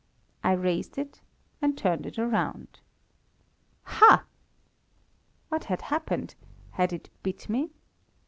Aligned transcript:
I 0.43 0.53
raised 0.53 0.97
it 0.97 1.21
and 1.61 1.77
turned 1.77 2.07
it 2.07 2.17
round. 2.17 2.79
Hah! 3.83 4.23
What 5.49 5.65
had 5.65 5.83
happened? 5.93 6.33
Had 6.71 6.91
it 6.91 7.11
bit 7.21 7.47
me? 7.47 7.69